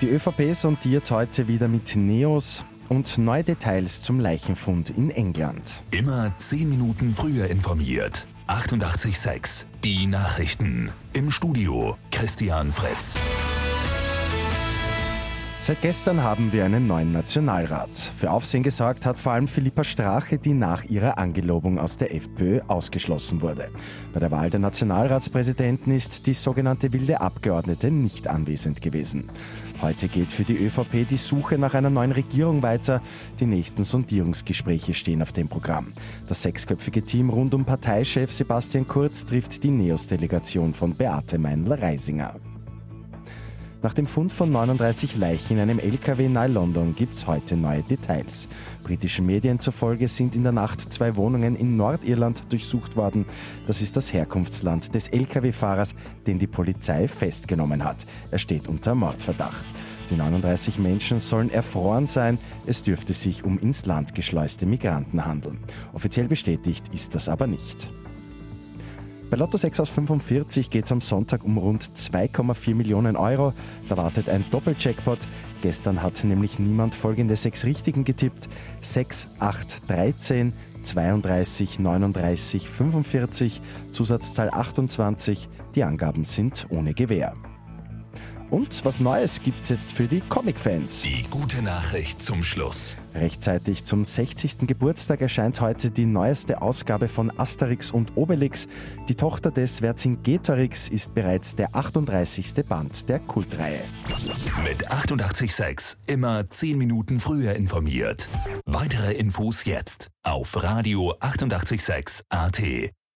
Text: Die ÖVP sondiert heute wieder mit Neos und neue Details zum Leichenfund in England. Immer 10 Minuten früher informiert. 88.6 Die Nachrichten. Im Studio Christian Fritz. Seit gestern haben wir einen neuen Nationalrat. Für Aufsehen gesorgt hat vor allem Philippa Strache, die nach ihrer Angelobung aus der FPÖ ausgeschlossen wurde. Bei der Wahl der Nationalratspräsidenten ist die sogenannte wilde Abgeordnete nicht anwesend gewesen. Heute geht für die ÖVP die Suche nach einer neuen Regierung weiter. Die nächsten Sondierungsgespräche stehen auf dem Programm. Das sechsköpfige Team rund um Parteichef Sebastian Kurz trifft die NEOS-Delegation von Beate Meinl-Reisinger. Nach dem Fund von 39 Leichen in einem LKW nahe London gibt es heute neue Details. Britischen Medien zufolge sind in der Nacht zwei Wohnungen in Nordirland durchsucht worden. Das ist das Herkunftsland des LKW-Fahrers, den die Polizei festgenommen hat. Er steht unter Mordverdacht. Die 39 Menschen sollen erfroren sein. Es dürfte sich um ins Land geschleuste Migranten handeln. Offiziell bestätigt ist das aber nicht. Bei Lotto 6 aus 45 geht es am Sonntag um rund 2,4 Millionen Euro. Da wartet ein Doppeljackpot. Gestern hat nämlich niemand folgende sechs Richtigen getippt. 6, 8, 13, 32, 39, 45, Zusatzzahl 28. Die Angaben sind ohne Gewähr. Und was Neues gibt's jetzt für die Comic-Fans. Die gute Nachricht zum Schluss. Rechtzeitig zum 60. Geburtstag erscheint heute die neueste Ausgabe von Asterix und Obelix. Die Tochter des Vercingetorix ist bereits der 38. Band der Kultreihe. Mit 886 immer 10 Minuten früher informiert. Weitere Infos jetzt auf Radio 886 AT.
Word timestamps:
Die 0.00 0.08
ÖVP 0.08 0.54
sondiert 0.54 1.10
heute 1.10 1.46
wieder 1.46 1.68
mit 1.68 1.94
Neos 1.94 2.64
und 2.88 3.18
neue 3.18 3.44
Details 3.44 4.00
zum 4.00 4.18
Leichenfund 4.18 4.88
in 4.88 5.10
England. 5.10 5.84
Immer 5.90 6.32
10 6.38 6.70
Minuten 6.70 7.12
früher 7.12 7.48
informiert. 7.48 8.26
88.6 8.48 9.66
Die 9.84 10.06
Nachrichten. 10.06 10.90
Im 11.12 11.30
Studio 11.30 11.98
Christian 12.10 12.72
Fritz. 12.72 13.18
Seit 15.62 15.82
gestern 15.82 16.22
haben 16.22 16.54
wir 16.54 16.64
einen 16.64 16.86
neuen 16.86 17.10
Nationalrat. 17.10 17.90
Für 17.98 18.30
Aufsehen 18.30 18.62
gesorgt 18.62 19.04
hat 19.04 19.20
vor 19.20 19.32
allem 19.32 19.46
Philippa 19.46 19.84
Strache, 19.84 20.38
die 20.38 20.54
nach 20.54 20.84
ihrer 20.84 21.18
Angelobung 21.18 21.78
aus 21.78 21.98
der 21.98 22.14
FPÖ 22.14 22.62
ausgeschlossen 22.66 23.42
wurde. 23.42 23.68
Bei 24.14 24.20
der 24.20 24.30
Wahl 24.30 24.48
der 24.48 24.60
Nationalratspräsidenten 24.60 25.94
ist 25.94 26.26
die 26.26 26.32
sogenannte 26.32 26.94
wilde 26.94 27.20
Abgeordnete 27.20 27.90
nicht 27.90 28.26
anwesend 28.26 28.80
gewesen. 28.80 29.30
Heute 29.82 30.08
geht 30.08 30.32
für 30.32 30.44
die 30.44 30.56
ÖVP 30.56 31.06
die 31.06 31.18
Suche 31.18 31.58
nach 31.58 31.74
einer 31.74 31.90
neuen 31.90 32.12
Regierung 32.12 32.62
weiter. 32.62 33.02
Die 33.38 33.46
nächsten 33.46 33.84
Sondierungsgespräche 33.84 34.94
stehen 34.94 35.20
auf 35.20 35.32
dem 35.32 35.48
Programm. 35.48 35.92
Das 36.26 36.40
sechsköpfige 36.40 37.02
Team 37.02 37.28
rund 37.28 37.52
um 37.52 37.66
Parteichef 37.66 38.32
Sebastian 38.32 38.88
Kurz 38.88 39.26
trifft 39.26 39.62
die 39.62 39.70
NEOS-Delegation 39.70 40.72
von 40.72 40.94
Beate 40.94 41.38
Meinl-Reisinger. 41.38 42.40
Nach 43.82 43.94
dem 43.94 44.06
Fund 44.06 44.30
von 44.30 44.52
39 44.52 45.16
Leichen 45.16 45.54
in 45.54 45.62
einem 45.62 45.78
LKW 45.78 46.28
nahe 46.28 46.48
London 46.48 46.94
gibt 46.94 47.16
es 47.16 47.26
heute 47.26 47.56
neue 47.56 47.82
Details. 47.82 48.46
Britischen 48.82 49.24
Medien 49.24 49.58
zufolge 49.58 50.06
sind 50.06 50.36
in 50.36 50.42
der 50.42 50.52
Nacht 50.52 50.92
zwei 50.92 51.16
Wohnungen 51.16 51.56
in 51.56 51.76
Nordirland 51.76 52.52
durchsucht 52.52 52.96
worden. 52.96 53.24
Das 53.66 53.80
ist 53.80 53.96
das 53.96 54.12
Herkunftsland 54.12 54.94
des 54.94 55.08
LKW-Fahrers, 55.08 55.94
den 56.26 56.38
die 56.38 56.46
Polizei 56.46 57.08
festgenommen 57.08 57.82
hat. 57.82 58.04
Er 58.30 58.38
steht 58.38 58.68
unter 58.68 58.94
Mordverdacht. 58.94 59.64
Die 60.10 60.16
39 60.16 60.78
Menschen 60.78 61.18
sollen 61.18 61.50
erfroren 61.50 62.06
sein. 62.06 62.38
Es 62.66 62.82
dürfte 62.82 63.14
sich 63.14 63.44
um 63.44 63.58
ins 63.58 63.86
Land 63.86 64.14
geschleuste 64.14 64.66
Migranten 64.66 65.24
handeln. 65.24 65.58
Offiziell 65.94 66.28
bestätigt 66.28 66.92
ist 66.92 67.14
das 67.14 67.30
aber 67.30 67.46
nicht. 67.46 67.90
Bei 69.30 69.36
Lotto 69.36 69.56
6 69.56 69.78
aus 69.78 69.88
45 69.90 70.70
geht 70.70 70.86
es 70.86 70.92
am 70.92 71.00
Sonntag 71.00 71.44
um 71.44 71.56
rund 71.56 71.84
2,4 71.84 72.74
Millionen 72.74 73.14
Euro. 73.14 73.52
Da 73.88 73.96
wartet 73.96 74.28
ein 74.28 74.44
Doppeljackpot. 74.50 75.28
Gestern 75.62 76.02
hat 76.02 76.24
nämlich 76.24 76.58
niemand 76.58 76.96
folgende 76.96 77.36
sechs 77.36 77.64
Richtigen 77.64 78.02
getippt. 78.02 78.48
6, 78.80 79.28
8, 79.38 79.88
13, 79.88 80.52
32, 80.82 81.78
39, 81.78 82.68
45, 82.68 83.60
Zusatzzahl 83.92 84.50
28. 84.50 85.48
Die 85.76 85.84
Angaben 85.84 86.24
sind 86.24 86.66
ohne 86.70 86.92
Gewähr. 86.92 87.34
Und 88.50 88.84
was 88.84 89.00
Neues 89.00 89.40
gibt's 89.40 89.68
jetzt 89.68 89.92
für 89.92 90.08
die 90.08 90.20
Comic-Fans. 90.20 91.02
Die 91.02 91.22
gute 91.30 91.62
Nachricht 91.62 92.20
zum 92.20 92.42
Schluss. 92.42 92.96
Rechtzeitig 93.14 93.84
zum 93.84 94.04
60. 94.04 94.66
Geburtstag 94.66 95.20
erscheint 95.20 95.60
heute 95.60 95.90
die 95.92 96.06
neueste 96.06 96.60
Ausgabe 96.60 97.06
von 97.06 97.30
Asterix 97.38 97.92
und 97.92 98.16
Obelix. 98.16 98.66
Die 99.08 99.14
Tochter 99.14 99.52
des 99.52 99.78
Vercingetorix 99.80 100.88
ist 100.88 101.14
bereits 101.14 101.54
der 101.54 101.76
38. 101.76 102.64
Band 102.68 103.08
der 103.08 103.20
Kultreihe. 103.20 103.84
Mit 104.64 104.90
886 104.90 105.98
immer 106.06 106.48
10 106.50 106.76
Minuten 106.76 107.20
früher 107.20 107.54
informiert. 107.54 108.28
Weitere 108.66 109.12
Infos 109.14 109.64
jetzt 109.64 110.08
auf 110.24 110.60
Radio 110.62 111.14
886 111.20 112.24
AT. 112.28 112.60